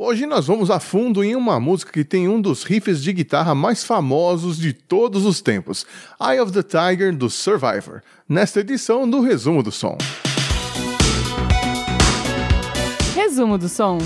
Hoje 0.00 0.26
nós 0.26 0.46
vamos 0.46 0.70
a 0.70 0.78
fundo 0.78 1.24
em 1.24 1.34
uma 1.34 1.58
música 1.58 1.90
que 1.90 2.04
tem 2.04 2.28
um 2.28 2.40
dos 2.40 2.62
riffs 2.62 3.02
de 3.02 3.12
guitarra 3.12 3.52
mais 3.52 3.82
famosos 3.82 4.56
de 4.56 4.72
todos 4.72 5.26
os 5.26 5.40
tempos, 5.40 5.84
Eye 6.20 6.40
of 6.40 6.52
the 6.52 6.62
Tiger 6.62 7.12
do 7.12 7.28
Survivor, 7.28 8.00
nesta 8.28 8.60
edição 8.60 9.10
do 9.10 9.20
Resumo 9.20 9.60
do 9.60 9.72
Som. 9.72 9.98
Resumo 13.16 13.58
do 13.58 13.68
Som. 13.68 13.98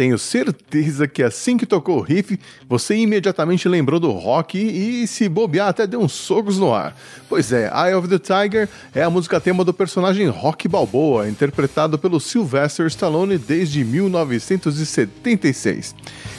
Tenho 0.00 0.18
certeza 0.18 1.06
que 1.06 1.22
assim 1.22 1.58
que 1.58 1.66
tocou 1.66 1.98
o 1.98 2.00
riff, 2.00 2.40
você 2.66 2.96
imediatamente 2.96 3.68
lembrou 3.68 4.00
do 4.00 4.10
rock 4.12 4.58
e, 4.58 5.06
se 5.06 5.28
bobear, 5.28 5.68
até 5.68 5.86
deu 5.86 6.00
uns 6.00 6.12
socos 6.12 6.56
no 6.56 6.72
ar. 6.72 6.96
Pois 7.28 7.52
é, 7.52 7.66
Eye 7.66 7.94
of 7.94 8.08
the 8.08 8.18
Tiger 8.18 8.66
é 8.94 9.02
a 9.02 9.10
música 9.10 9.38
tema 9.38 9.62
do 9.62 9.74
personagem 9.74 10.26
Rock 10.26 10.66
Balboa, 10.66 11.28
interpretado 11.28 11.98
pelo 11.98 12.18
Sylvester 12.18 12.86
Stallone 12.86 13.36
desde 13.36 13.84
1976. 13.84 15.94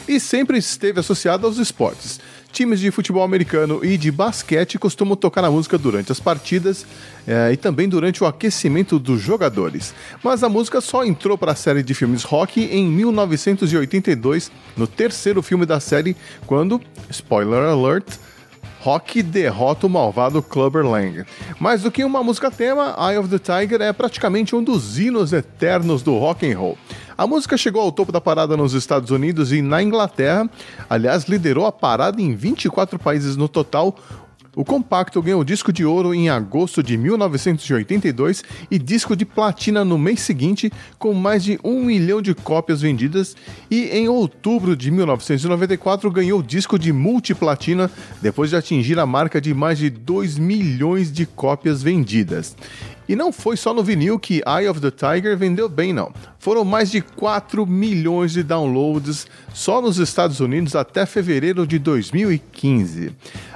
E 0.07 0.19
sempre 0.19 0.57
esteve 0.57 0.99
associado 0.99 1.45
aos 1.45 1.59
esportes. 1.59 2.19
Times 2.51 2.79
de 2.79 2.91
futebol 2.91 3.23
americano 3.23 3.83
e 3.83 3.97
de 3.97 4.11
basquete 4.11 4.77
costumam 4.77 5.15
tocar 5.15 5.43
a 5.43 5.51
música 5.51 5.77
durante 5.77 6.11
as 6.11 6.19
partidas 6.19 6.85
é, 7.25 7.51
e 7.51 7.57
também 7.57 7.87
durante 7.87 8.23
o 8.23 8.27
aquecimento 8.27 8.99
dos 8.99 9.21
jogadores. 9.21 9.93
Mas 10.23 10.43
a 10.43 10.49
música 10.49 10.81
só 10.81 11.05
entrou 11.05 11.37
para 11.37 11.53
a 11.53 11.55
série 11.55 11.81
de 11.81 11.93
filmes 11.93 12.23
rock 12.23 12.61
em 12.61 12.85
1982, 12.87 14.51
no 14.75 14.85
terceiro 14.85 15.41
filme 15.41 15.65
da 15.65 15.79
série, 15.79 16.15
quando, 16.45 16.81
spoiler 17.09 17.63
alert, 17.63 18.05
Rock 18.81 19.21
derrota 19.21 19.85
o 19.85 19.89
malvado 19.89 20.41
Clubber 20.41 20.83
Lang. 20.83 21.23
Mais 21.59 21.83
do 21.83 21.91
que 21.91 22.03
uma 22.03 22.23
música 22.23 22.49
tema, 22.49 22.95
Eye 22.97 23.19
of 23.19 23.29
the 23.29 23.37
Tiger 23.37 23.79
é 23.79 23.93
praticamente 23.93 24.55
um 24.55 24.63
dos 24.63 24.97
hinos 24.97 25.31
eternos 25.31 26.01
do 26.01 26.17
rock 26.17 26.51
and 26.51 26.57
roll. 26.57 26.77
A 27.21 27.27
música 27.27 27.55
chegou 27.55 27.83
ao 27.83 27.91
topo 27.91 28.11
da 28.11 28.19
parada 28.19 28.57
nos 28.57 28.73
Estados 28.73 29.11
Unidos 29.11 29.53
e 29.53 29.61
na 29.61 29.83
Inglaterra. 29.83 30.49
Aliás, 30.89 31.25
liderou 31.25 31.67
a 31.67 31.71
parada 31.71 32.19
em 32.19 32.33
24 32.33 32.97
países 32.97 33.37
no 33.37 33.47
total, 33.47 33.95
o 34.53 34.65
compacto 34.65 35.21
ganhou 35.21 35.45
disco 35.45 35.71
de 35.71 35.85
ouro 35.85 36.13
em 36.13 36.29
agosto 36.29 36.83
de 36.83 36.97
1982 36.97 38.43
e 38.69 38.77
disco 38.77 39.15
de 39.15 39.23
platina 39.23 39.85
no 39.85 39.97
mês 39.97 40.19
seguinte, 40.19 40.69
com 40.99 41.13
mais 41.13 41.41
de 41.41 41.57
um 41.63 41.85
milhão 41.85 42.21
de 42.21 42.35
cópias 42.35 42.81
vendidas, 42.81 43.33
e 43.69 43.85
em 43.85 44.09
outubro 44.09 44.75
de 44.75 44.91
1994 44.91 46.11
ganhou 46.11 46.43
disco 46.43 46.77
de 46.77 46.91
multiplatina 46.91 47.89
depois 48.21 48.49
de 48.49 48.57
atingir 48.57 48.99
a 48.99 49.05
marca 49.05 49.39
de 49.39 49.53
mais 49.53 49.77
de 49.77 49.89
2 49.89 50.37
milhões 50.37 51.13
de 51.13 51.25
cópias 51.25 51.81
vendidas. 51.81 52.53
E 53.11 53.15
não 53.15 53.29
foi 53.29 53.57
só 53.57 53.73
no 53.73 53.83
vinil 53.83 54.17
que 54.17 54.41
Eye 54.47 54.69
of 54.69 54.79
the 54.79 54.89
Tiger 54.89 55.35
vendeu 55.35 55.67
bem, 55.67 55.91
não. 55.91 56.13
Foram 56.39 56.63
mais 56.63 56.89
de 56.89 57.01
4 57.01 57.67
milhões 57.67 58.31
de 58.31 58.41
downloads 58.41 59.27
só 59.53 59.81
nos 59.81 59.97
Estados 59.97 60.39
Unidos 60.39 60.77
até 60.77 61.05
fevereiro 61.05 61.67
de 61.67 61.77
2015. 61.77 63.11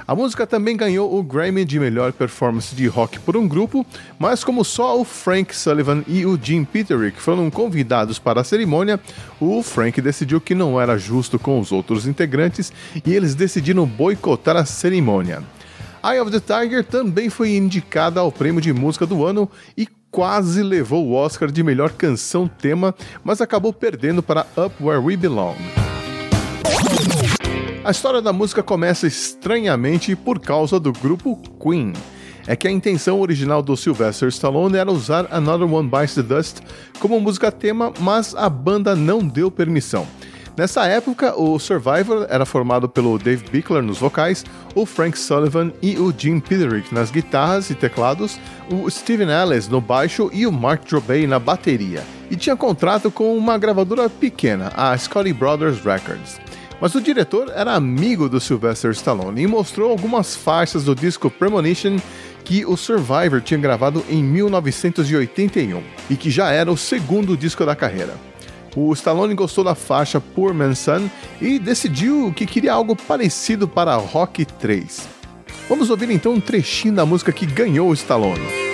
A 0.06 0.14
música 0.14 0.46
também 0.46 0.76
ganhou 0.76 1.18
o 1.18 1.22
Grammy 1.22 1.64
de 1.64 1.80
melhor 1.80 2.12
performance 2.12 2.76
de 2.76 2.86
rock 2.86 3.18
por 3.20 3.34
um 3.34 3.48
grupo, 3.48 3.86
mas 4.18 4.44
como 4.44 4.62
só 4.62 5.00
o 5.00 5.06
Frank 5.06 5.56
Sullivan 5.56 6.04
e 6.06 6.26
o 6.26 6.38
Jim 6.40 6.62
Peterick 6.62 7.18
foram 7.18 7.50
convidados 7.50 8.18
para 8.18 8.42
a 8.42 8.44
cerimônia, 8.44 9.00
o 9.40 9.62
Frank 9.62 9.98
decidiu 10.02 10.38
que 10.38 10.54
não 10.54 10.78
era 10.78 10.98
justo 10.98 11.38
com 11.38 11.58
os 11.58 11.72
outros 11.72 12.06
integrantes 12.06 12.70
e 13.06 13.14
eles 13.14 13.34
decidiram 13.34 13.86
boicotar 13.86 14.54
a 14.54 14.66
cerimônia. 14.66 15.42
Eye 16.08 16.20
of 16.20 16.30
the 16.30 16.38
Tiger 16.38 16.84
também 16.84 17.28
foi 17.28 17.56
indicada 17.56 18.20
ao 18.20 18.30
prêmio 18.30 18.60
de 18.60 18.72
música 18.72 19.04
do 19.04 19.26
ano 19.26 19.50
e 19.76 19.88
quase 20.08 20.62
levou 20.62 21.04
o 21.04 21.14
Oscar 21.14 21.50
de 21.50 21.64
melhor 21.64 21.90
canção 21.90 22.46
tema, 22.46 22.94
mas 23.24 23.40
acabou 23.40 23.72
perdendo 23.72 24.22
para 24.22 24.46
Up 24.56 24.72
Where 24.80 25.02
We 25.02 25.16
Belong. 25.16 25.56
A 27.84 27.90
história 27.90 28.22
da 28.22 28.32
música 28.32 28.62
começa 28.62 29.08
estranhamente 29.08 30.14
por 30.14 30.38
causa 30.38 30.78
do 30.78 30.92
grupo 30.92 31.42
Queen. 31.60 31.92
É 32.46 32.54
que 32.54 32.68
a 32.68 32.70
intenção 32.70 33.20
original 33.20 33.60
do 33.60 33.76
Sylvester 33.76 34.28
Stallone 34.28 34.76
era 34.76 34.92
usar 34.92 35.26
Another 35.32 35.66
One 35.68 35.90
Bites 35.90 36.14
the 36.14 36.22
Dust 36.22 36.58
como 37.00 37.18
música 37.18 37.50
tema, 37.50 37.92
mas 37.98 38.32
a 38.36 38.48
banda 38.48 38.94
não 38.94 39.26
deu 39.26 39.50
permissão. 39.50 40.06
Nessa 40.56 40.86
época, 40.86 41.38
o 41.38 41.58
Survivor 41.58 42.26
era 42.30 42.46
formado 42.46 42.88
pelo 42.88 43.18
Dave 43.18 43.44
Bickler 43.50 43.82
nos 43.82 43.98
vocais, 43.98 44.42
o 44.74 44.86
Frank 44.86 45.18
Sullivan 45.18 45.70
e 45.82 45.98
o 45.98 46.14
Jim 46.16 46.40
Peterick 46.40 46.94
nas 46.94 47.10
guitarras 47.10 47.68
e 47.68 47.74
teclados, 47.74 48.40
o 48.70 48.90
Steven 48.90 49.28
Ellis 49.28 49.68
no 49.68 49.82
baixo 49.82 50.30
e 50.32 50.46
o 50.46 50.52
Mark 50.52 50.88
Drobey 50.88 51.26
na 51.26 51.38
bateria. 51.38 52.02
E 52.30 52.36
tinha 52.36 52.56
contrato 52.56 53.10
com 53.10 53.36
uma 53.36 53.58
gravadora 53.58 54.08
pequena, 54.08 54.72
a 54.74 54.96
Scotty 54.96 55.34
Brothers 55.34 55.84
Records. 55.84 56.40
Mas 56.80 56.94
o 56.94 57.02
diretor 57.02 57.52
era 57.54 57.74
amigo 57.74 58.26
do 58.26 58.40
Sylvester 58.40 58.92
Stallone 58.92 59.42
e 59.42 59.46
mostrou 59.46 59.90
algumas 59.90 60.34
faixas 60.34 60.84
do 60.84 60.94
disco 60.94 61.30
Premonition 61.30 61.98
que 62.44 62.64
o 62.64 62.78
Survivor 62.78 63.42
tinha 63.42 63.60
gravado 63.60 64.02
em 64.08 64.22
1981 64.22 65.82
e 66.08 66.16
que 66.16 66.30
já 66.30 66.50
era 66.50 66.72
o 66.72 66.76
segundo 66.78 67.36
disco 67.36 67.64
da 67.66 67.76
carreira. 67.76 68.14
O 68.76 68.92
Stallone 68.92 69.34
gostou 69.34 69.64
da 69.64 69.74
faixa 69.74 70.20
Poor 70.20 70.52
Man's 70.52 70.80
Son 70.80 71.08
e 71.40 71.58
decidiu 71.58 72.30
que 72.36 72.44
queria 72.44 72.74
algo 72.74 72.94
parecido 72.94 73.66
para 73.66 73.96
Rock 73.96 74.44
3. 74.44 75.08
Vamos 75.66 75.88
ouvir 75.88 76.10
então 76.10 76.34
um 76.34 76.40
trechinho 76.40 76.94
da 76.94 77.06
música 77.06 77.32
que 77.32 77.46
ganhou 77.46 77.88
o 77.88 77.94
Stallone. 77.94 78.65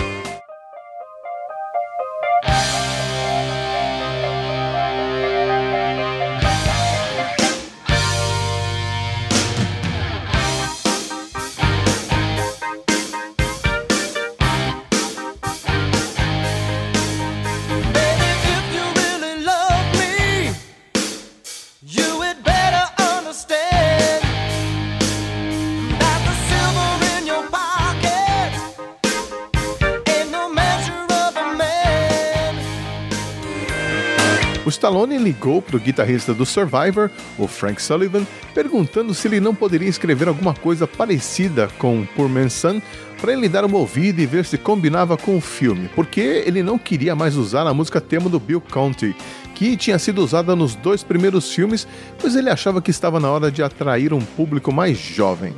Stallone 34.82 35.16
ligou 35.16 35.62
para 35.62 35.76
o 35.76 35.78
guitarrista 35.78 36.34
do 36.34 36.44
Survivor, 36.44 37.08
o 37.38 37.46
Frank 37.46 37.80
Sullivan, 37.80 38.26
perguntando 38.52 39.14
se 39.14 39.28
ele 39.28 39.38
não 39.38 39.54
poderia 39.54 39.88
escrever 39.88 40.26
alguma 40.26 40.52
coisa 40.54 40.88
parecida 40.88 41.68
com 41.78 42.04
Poor 42.16 42.28
Man's 42.28 42.54
Son 42.54 42.82
para 43.20 43.32
ele 43.32 43.48
dar 43.48 43.64
uma 43.64 43.78
ouvida 43.78 44.20
e 44.20 44.26
ver 44.26 44.44
se 44.44 44.58
combinava 44.58 45.16
com 45.16 45.36
o 45.36 45.40
filme, 45.40 45.88
porque 45.94 46.42
ele 46.44 46.64
não 46.64 46.76
queria 46.76 47.14
mais 47.14 47.36
usar 47.36 47.64
a 47.64 47.72
música 47.72 48.00
tema 48.00 48.28
do 48.28 48.40
Bill 48.40 48.60
Conti, 48.60 49.14
que 49.54 49.76
tinha 49.76 50.00
sido 50.00 50.20
usada 50.20 50.56
nos 50.56 50.74
dois 50.74 51.04
primeiros 51.04 51.54
filmes, 51.54 51.86
pois 52.18 52.34
ele 52.34 52.50
achava 52.50 52.82
que 52.82 52.90
estava 52.90 53.20
na 53.20 53.30
hora 53.30 53.52
de 53.52 53.62
atrair 53.62 54.12
um 54.12 54.20
público 54.20 54.72
mais 54.72 54.98
jovem. 54.98 55.54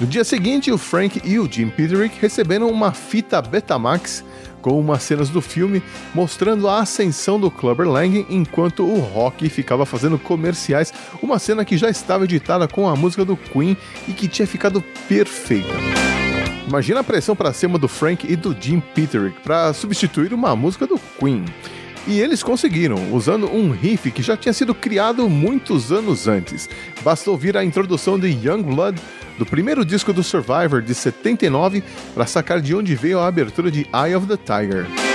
No 0.00 0.06
dia 0.06 0.24
seguinte, 0.24 0.72
o 0.72 0.78
Frank 0.78 1.20
e 1.22 1.38
o 1.38 1.50
Jim 1.50 1.68
Peterick 1.68 2.18
receberam 2.20 2.70
uma 2.70 2.92
fita 2.92 3.40
Betamax 3.42 4.24
com 4.66 4.80
umas 4.80 5.04
cenas 5.04 5.28
do 5.28 5.40
filme 5.40 5.80
mostrando 6.12 6.68
a 6.68 6.80
ascensão 6.80 7.38
do 7.38 7.52
Clubber 7.52 7.88
Lang 7.88 8.26
enquanto 8.28 8.84
o 8.84 8.98
Rock 8.98 9.48
ficava 9.48 9.86
fazendo 9.86 10.18
comerciais, 10.18 10.92
uma 11.22 11.38
cena 11.38 11.64
que 11.64 11.78
já 11.78 11.88
estava 11.88 12.24
editada 12.24 12.66
com 12.66 12.88
a 12.88 12.96
música 12.96 13.24
do 13.24 13.36
Queen 13.36 13.76
e 14.08 14.12
que 14.12 14.26
tinha 14.26 14.44
ficado 14.44 14.82
perfeita. 15.08 15.72
Imagina 16.66 16.98
a 16.98 17.04
pressão 17.04 17.36
para 17.36 17.52
cima 17.52 17.78
do 17.78 17.86
Frank 17.86 18.26
e 18.28 18.34
do 18.34 18.56
Jim 18.60 18.80
Peterick 18.80 19.40
para 19.40 19.72
substituir 19.72 20.34
uma 20.34 20.56
música 20.56 20.84
do 20.84 20.98
Queen. 21.16 21.44
E 22.08 22.18
eles 22.18 22.42
conseguiram, 22.42 23.12
usando 23.12 23.48
um 23.48 23.70
riff 23.70 24.10
que 24.10 24.22
já 24.22 24.36
tinha 24.36 24.52
sido 24.52 24.74
criado 24.74 25.28
muitos 25.30 25.92
anos 25.92 26.26
antes. 26.26 26.68
Basta 27.04 27.30
ouvir 27.30 27.56
a 27.56 27.64
introdução 27.64 28.18
de 28.18 28.28
Young 28.28 28.64
Blood 28.64 29.00
do 29.38 29.46
primeiro 29.46 29.84
disco 29.84 30.12
do 30.12 30.22
Survivor 30.22 30.82
de 30.82 30.94
79 30.94 31.82
para 32.14 32.26
sacar 32.26 32.60
de 32.60 32.74
onde 32.74 32.94
veio 32.94 33.18
a 33.18 33.26
abertura 33.26 33.70
de 33.70 33.86
Eye 33.92 34.14
of 34.14 34.26
the 34.26 34.36
Tiger. 34.36 35.05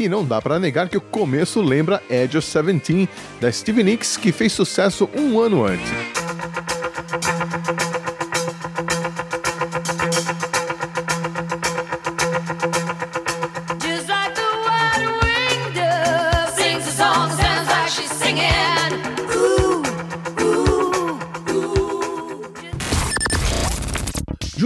E 0.00 0.08
não 0.08 0.24
dá 0.24 0.40
para 0.40 0.58
negar 0.58 0.88
que 0.88 0.96
o 0.96 1.00
começo 1.00 1.60
lembra 1.60 2.02
Edge 2.08 2.38
of 2.38 2.46
Seventeen, 2.46 3.06
da 3.38 3.52
Stevie 3.52 3.84
Nicks, 3.84 4.16
que 4.16 4.32
fez 4.32 4.50
sucesso 4.50 5.10
um 5.14 5.38
ano 5.38 5.62
antes. 5.62 6.19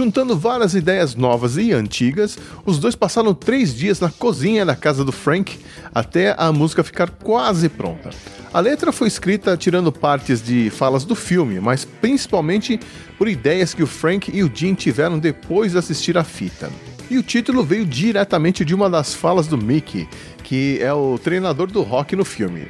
Juntando 0.05 0.37
várias 0.37 0.75
ideias 0.75 1.15
novas 1.15 1.57
e 1.57 1.73
antigas, 1.73 2.37
os 2.63 2.77
dois 2.77 2.95
passaram 2.95 3.33
três 3.33 3.75
dias 3.75 3.99
na 3.99 4.11
cozinha 4.11 4.63
da 4.63 4.75
casa 4.75 5.03
do 5.03 5.11
Frank 5.11 5.57
até 5.91 6.35
a 6.37 6.51
música 6.51 6.83
ficar 6.83 7.09
quase 7.09 7.67
pronta. 7.67 8.11
A 8.53 8.59
letra 8.59 8.91
foi 8.91 9.07
escrita 9.07 9.57
tirando 9.57 9.91
partes 9.91 10.43
de 10.43 10.69
falas 10.69 11.05
do 11.05 11.15
filme, 11.15 11.59
mas 11.59 11.85
principalmente 11.85 12.79
por 13.17 13.27
ideias 13.27 13.73
que 13.73 13.81
o 13.81 13.87
Frank 13.87 14.29
e 14.31 14.43
o 14.43 14.51
Jim 14.53 14.75
tiveram 14.75 15.17
depois 15.17 15.71
de 15.71 15.79
assistir 15.79 16.19
a 16.19 16.23
fita. 16.23 16.69
E 17.09 17.17
o 17.17 17.23
título 17.23 17.63
veio 17.63 17.83
diretamente 17.83 18.63
de 18.63 18.75
uma 18.75 18.87
das 18.87 19.15
falas 19.15 19.47
do 19.47 19.57
Mickey, 19.57 20.07
que 20.43 20.77
é 20.83 20.93
o 20.93 21.17
treinador 21.17 21.71
do 21.71 21.81
rock 21.81 22.15
no 22.15 22.23
filme. 22.23 22.67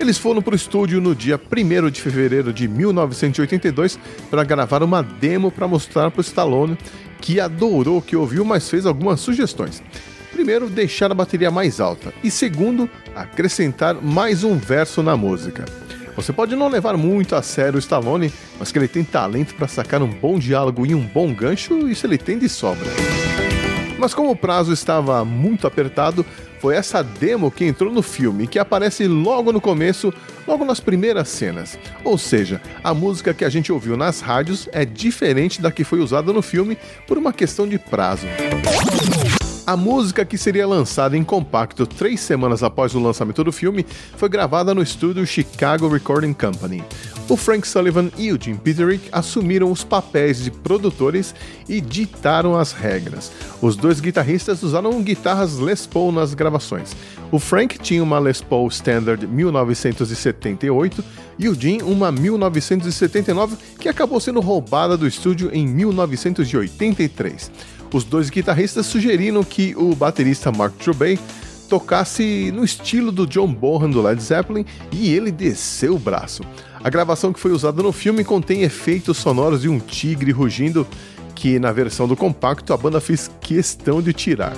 Eles 0.00 0.16
foram 0.16 0.40
para 0.40 0.54
o 0.54 0.56
estúdio 0.56 0.98
no 0.98 1.14
dia 1.14 1.38
1 1.38 1.90
de 1.90 2.00
fevereiro 2.00 2.54
de 2.54 2.66
1982 2.66 3.98
para 4.30 4.42
gravar 4.42 4.82
uma 4.82 5.02
demo 5.02 5.50
para 5.50 5.68
mostrar 5.68 6.10
para 6.10 6.20
o 6.20 6.22
Stallone, 6.22 6.78
que 7.20 7.38
adorou 7.38 8.00
que 8.00 8.16
ouviu, 8.16 8.42
mas 8.42 8.66
fez 8.66 8.86
algumas 8.86 9.20
sugestões. 9.20 9.82
Primeiro, 10.32 10.70
deixar 10.70 11.12
a 11.12 11.14
bateria 11.14 11.50
mais 11.50 11.82
alta, 11.82 12.14
e 12.24 12.30
segundo, 12.30 12.88
acrescentar 13.14 13.94
mais 13.94 14.42
um 14.42 14.56
verso 14.56 15.02
na 15.02 15.18
música. 15.18 15.66
Você 16.16 16.32
pode 16.32 16.56
não 16.56 16.68
levar 16.68 16.96
muito 16.96 17.36
a 17.36 17.42
sério 17.42 17.76
o 17.76 17.78
Stallone, 17.78 18.32
mas 18.58 18.72
que 18.72 18.78
ele 18.78 18.88
tem 18.88 19.04
talento 19.04 19.54
para 19.54 19.68
sacar 19.68 20.02
um 20.02 20.08
bom 20.08 20.38
diálogo 20.38 20.86
e 20.86 20.94
um 20.94 21.04
bom 21.04 21.34
gancho, 21.34 21.90
isso 21.90 22.06
ele 22.06 22.16
tem 22.16 22.38
de 22.38 22.48
sobra. 22.48 22.88
Mas 23.98 24.14
como 24.14 24.30
o 24.30 24.36
prazo 24.36 24.72
estava 24.72 25.22
muito 25.26 25.66
apertado, 25.66 26.24
foi 26.60 26.76
essa 26.76 27.02
demo 27.02 27.50
que 27.50 27.64
entrou 27.64 27.90
no 27.90 28.02
filme, 28.02 28.46
que 28.46 28.58
aparece 28.58 29.08
logo 29.08 29.50
no 29.50 29.60
começo, 29.60 30.12
logo 30.46 30.64
nas 30.64 30.78
primeiras 30.78 31.28
cenas. 31.28 31.78
Ou 32.04 32.18
seja, 32.18 32.60
a 32.84 32.92
música 32.92 33.32
que 33.32 33.44
a 33.44 33.48
gente 33.48 33.72
ouviu 33.72 33.96
nas 33.96 34.20
rádios 34.20 34.68
é 34.70 34.84
diferente 34.84 35.60
da 35.60 35.72
que 35.72 35.84
foi 35.84 36.00
usada 36.00 36.32
no 36.32 36.42
filme 36.42 36.76
por 37.06 37.16
uma 37.16 37.32
questão 37.32 37.66
de 37.66 37.78
prazo. 37.78 38.26
A 39.70 39.76
música 39.76 40.24
que 40.24 40.36
seria 40.36 40.66
lançada 40.66 41.16
em 41.16 41.22
compacto 41.22 41.86
três 41.86 42.18
semanas 42.18 42.64
após 42.64 42.92
o 42.92 42.98
lançamento 42.98 43.44
do 43.44 43.52
filme 43.52 43.86
foi 44.16 44.28
gravada 44.28 44.74
no 44.74 44.82
estúdio 44.82 45.24
Chicago 45.24 45.86
Recording 45.86 46.32
Company. 46.32 46.82
O 47.28 47.36
Frank 47.36 47.68
Sullivan 47.68 48.10
e 48.18 48.32
o 48.32 48.42
Jim 48.42 48.56
Peterick 48.56 49.08
assumiram 49.12 49.70
os 49.70 49.84
papéis 49.84 50.42
de 50.42 50.50
produtores 50.50 51.36
e 51.68 51.80
ditaram 51.80 52.56
as 52.56 52.72
regras. 52.72 53.30
Os 53.62 53.76
dois 53.76 54.00
guitarristas 54.00 54.64
usaram 54.64 55.00
guitarras 55.00 55.58
Les 55.58 55.86
Paul 55.86 56.10
nas 56.10 56.34
gravações. 56.34 56.96
O 57.30 57.38
Frank 57.38 57.78
tinha 57.78 58.02
uma 58.02 58.18
Les 58.18 58.42
Paul 58.42 58.66
Standard 58.66 59.24
1978 59.24 61.04
e 61.38 61.48
o 61.48 61.54
Jim 61.54 61.80
uma 61.82 62.10
1979 62.10 63.56
que 63.78 63.88
acabou 63.88 64.18
sendo 64.18 64.40
roubada 64.40 64.96
do 64.96 65.06
estúdio 65.06 65.48
em 65.52 65.64
1983 65.64 67.52
os 67.92 68.04
dois 68.04 68.30
guitarristas 68.30 68.86
sugeriram 68.86 69.42
que 69.42 69.74
o 69.76 69.94
baterista 69.94 70.52
Mark 70.52 70.74
Trubay 70.76 71.18
tocasse 71.68 72.50
no 72.52 72.64
estilo 72.64 73.12
do 73.12 73.26
John 73.26 73.52
Bonham 73.52 73.90
do 73.90 74.02
Led 74.02 74.20
Zeppelin 74.20 74.64
e 74.90 75.14
ele 75.14 75.30
desceu 75.30 75.94
o 75.94 75.98
braço. 75.98 76.42
A 76.82 76.90
gravação 76.90 77.32
que 77.32 77.38
foi 77.40 77.52
usada 77.52 77.82
no 77.82 77.92
filme 77.92 78.24
contém 78.24 78.62
efeitos 78.62 79.18
sonoros 79.18 79.62
de 79.62 79.68
um 79.68 79.78
tigre 79.78 80.32
rugindo 80.32 80.86
que 81.34 81.58
na 81.58 81.72
versão 81.72 82.08
do 82.08 82.16
compacto 82.16 82.72
a 82.72 82.76
banda 82.76 83.00
fez 83.00 83.30
questão 83.40 84.02
de 84.02 84.12
tirar. 84.12 84.52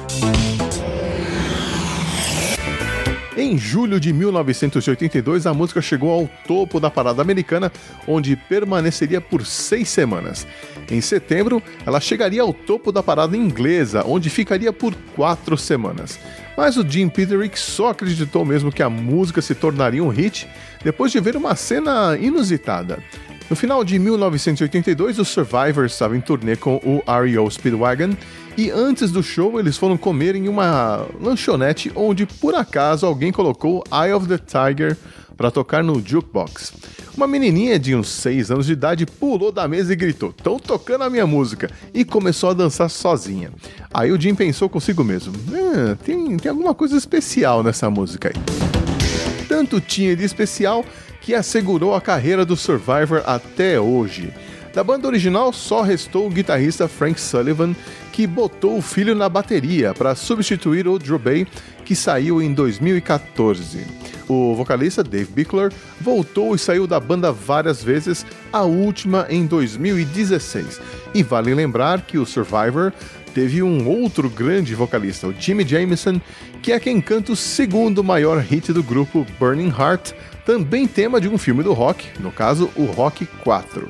Em 3.35 3.57
julho 3.57 3.99
de 3.99 4.13
1982, 4.13 5.47
a 5.47 5.55
música 5.55 5.81
chegou 5.81 6.11
ao 6.11 6.29
topo 6.47 6.79
da 6.79 6.91
parada 6.91 7.23
americana, 7.23 7.73
onde 8.07 8.37
permaneceria 8.37 9.23
por 9.23 9.47
seis 9.47 9.89
semanas. 9.89 10.47
Em 10.91 11.01
setembro, 11.01 11.63
ela 11.87 11.99
chegaria 11.99 12.43
ao 12.43 12.53
topo 12.53 12.93
da 12.93 13.03
parada 13.03 13.35
inglesa, 13.35 14.05
onde 14.07 14.29
ficaria 14.29 14.71
por 14.71 14.95
quatro 15.17 15.57
semanas. 15.57 16.21
Mas 16.59 16.77
o 16.77 16.87
Jim 16.87 17.09
Peterick 17.09 17.59
só 17.59 17.89
acreditou 17.89 18.45
mesmo 18.45 18.71
que 18.71 18.83
a 18.83 18.91
música 18.91 19.41
se 19.41 19.55
tornaria 19.55 20.05
um 20.05 20.09
hit 20.09 20.47
depois 20.85 21.11
de 21.11 21.19
ver 21.19 21.35
uma 21.35 21.57
cena 21.57 22.19
inusitada. 22.21 23.03
No 23.51 23.57
final 23.57 23.85
de 23.85 23.99
1982, 23.99 25.19
os 25.19 25.29
Survivors 25.29 25.93
estavam 25.93 26.17
em 26.17 26.21
turnê 26.21 26.57
com 26.57 26.77
o 26.77 27.03
REO 27.07 27.51
Speedwagon 27.51 28.17
e 28.57 28.71
antes 28.71 29.11
do 29.11 29.23
show 29.23 29.59
eles 29.59 29.77
foram 29.77 29.97
comer 29.97 30.35
em 30.35 30.49
uma 30.49 31.07
lanchonete 31.21 31.93
onde 31.95 32.27
por 32.27 32.55
acaso 32.55 33.07
alguém 33.07 33.33
colocou 33.33 33.83
Eye 33.93 34.13
of 34.13 34.27
the 34.27 34.39
Tiger 34.39 34.97
para 35.37 35.51
tocar 35.51 35.83
no 35.83 36.01
jukebox. 36.05 36.73
Uma 37.17 37.27
menininha 37.27 37.79
de 37.79 37.95
uns 37.95 38.09
6 38.09 38.51
anos 38.51 38.67
de 38.67 38.73
idade 38.73 39.05
pulou 39.05 39.53
da 39.53 39.69
mesa 39.69 39.93
e 39.93 39.97
gritou: 39.97 40.31
"Estão 40.31 40.59
tocando 40.59 41.05
a 41.05 41.11
minha 41.11 41.27
música!" 41.27 41.71
e 41.93 42.05
começou 42.05 42.51
a 42.51 42.55
dançar 42.55 42.89
sozinha. 42.89 43.51
Aí 43.93 44.13
o 44.13 44.21
Jim 44.21 44.35
pensou 44.35 44.69
consigo 44.69 45.05
mesmo: 45.05 45.33
ah, 45.53 45.97
tem, 46.05 46.37
tem 46.37 46.51
alguma 46.51 46.75
coisa 46.75 46.97
especial 46.97 47.63
nessa 47.63 47.91
música 47.91 48.31
aí. 48.31 49.47
Tanto 49.47 49.81
tinha 49.81 50.17
de 50.17 50.25
especial 50.25 50.85
que 51.23 51.35
assegurou 51.35 51.95
a 51.95 52.01
carreira 52.01 52.45
do 52.45 52.57
Survivor 52.57 53.23
até 53.25 53.81
hoje. 53.81 54.33
Da 54.75 54.83
banda 54.83 55.07
original 55.07 55.53
só 55.53 55.83
restou 55.83 56.27
o 56.27 56.31
guitarrista 56.31 56.89
Frank 56.89 57.21
Sullivan, 57.21 57.75
que 58.11 58.27
botou 58.27 58.79
o 58.79 58.83
filho 58.83 59.15
na 59.15 59.29
bateria 59.29 59.93
para 59.95 60.15
substituir 60.15 60.89
o 60.89 60.99
Drew 60.99 61.19
Bay, 61.19 61.47
que 61.85 61.95
saiu 61.95 62.41
em 62.41 62.53
2014. 62.53 63.87
O 64.29 64.55
vocalista 64.55 65.05
Dave 65.05 65.31
Bickler 65.31 65.71
voltou 66.01 66.55
e 66.55 66.59
saiu 66.59 66.87
da 66.87 66.99
banda 66.99 67.31
várias 67.31 67.85
vezes, 67.85 68.25
a 68.51 68.63
última 68.63 69.27
em 69.29 69.47
2016. 69.47 70.81
E 71.13 71.23
vale 71.23 71.55
lembrar 71.55 72.01
que 72.03 72.17
o 72.17 72.25
Survivor 72.25 72.93
teve 73.35 73.63
um 73.63 73.87
outro 73.87 74.31
grande 74.31 74.75
vocalista, 74.75 75.27
o 75.27 75.35
Jimmy 75.39 75.67
Jameson, 75.67 76.21
que 76.63 76.73
é 76.73 76.81
quem 76.81 77.01
canta 77.01 77.33
o 77.33 77.37
segundo 77.37 78.03
maior 78.03 78.39
hit 78.39 78.73
do 78.73 78.83
grupo, 78.83 79.27
Burning 79.39 79.73
Heart, 79.77 80.13
também 80.45 80.87
tema 80.87 81.21
de 81.21 81.29
um 81.29 81.39
filme 81.39 81.63
do 81.63 81.73
rock, 81.73 82.09
no 82.21 82.33
caso, 82.33 82.71
o 82.77 82.85
Rock 82.85 83.27
4. 83.45 83.89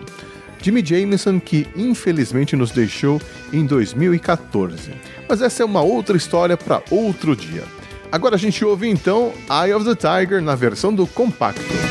Jimmy 0.60 0.84
Jameson, 0.84 1.40
que 1.40 1.66
infelizmente 1.76 2.54
nos 2.54 2.70
deixou 2.70 3.20
em 3.52 3.66
2014. 3.66 4.92
Mas 5.28 5.42
essa 5.42 5.62
é 5.62 5.66
uma 5.66 5.82
outra 5.82 6.16
história 6.16 6.56
para 6.56 6.82
outro 6.90 7.34
dia. 7.34 7.64
Agora 8.12 8.36
a 8.36 8.38
gente 8.38 8.64
ouve 8.64 8.88
então 8.88 9.32
Eye 9.50 9.74
of 9.74 9.84
the 9.84 9.94
Tiger 9.94 10.40
na 10.40 10.54
versão 10.54 10.94
do 10.94 11.06
compacto. 11.06 11.81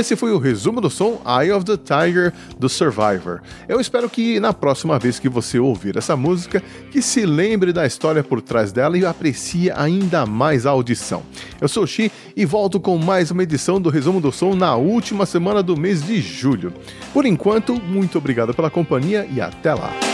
Esse 0.00 0.16
foi 0.16 0.32
o 0.32 0.38
resumo 0.38 0.80
do 0.80 0.88
som 0.88 1.20
Eye 1.26 1.52
of 1.52 1.64
the 1.64 1.76
Tiger 1.76 2.32
do 2.58 2.68
Survivor. 2.68 3.40
Eu 3.68 3.78
espero 3.78 4.08
que 4.08 4.40
na 4.40 4.52
próxima 4.52 4.98
vez 4.98 5.18
que 5.18 5.28
você 5.28 5.58
ouvir 5.58 5.96
essa 5.96 6.16
música, 6.16 6.62
que 6.90 7.02
se 7.02 7.26
lembre 7.26 7.70
da 7.72 7.86
história 7.86 8.24
por 8.24 8.40
trás 8.40 8.72
dela 8.72 8.96
e 8.96 9.04
aprecie 9.04 9.70
ainda 9.70 10.24
mais 10.24 10.64
a 10.64 10.70
audição. 10.70 11.22
Eu 11.60 11.68
sou 11.68 11.84
o 11.84 11.86
Xi 11.86 12.10
e 12.34 12.46
volto 12.46 12.80
com 12.80 12.96
mais 12.96 13.30
uma 13.30 13.42
edição 13.42 13.78
do 13.78 13.90
resumo 13.90 14.20
do 14.20 14.32
som 14.32 14.54
na 14.54 14.74
última 14.74 15.26
semana 15.26 15.62
do 15.62 15.76
mês 15.76 16.02
de 16.02 16.20
julho. 16.20 16.72
Por 17.12 17.26
enquanto, 17.26 17.74
muito 17.74 18.16
obrigado 18.16 18.54
pela 18.54 18.70
companhia 18.70 19.28
e 19.30 19.38
até 19.40 19.74
lá. 19.74 20.09